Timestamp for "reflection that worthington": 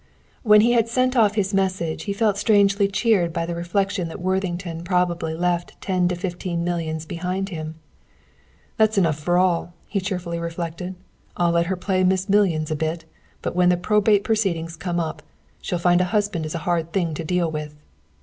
3.53-4.83